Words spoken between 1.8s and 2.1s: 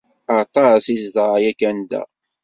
da.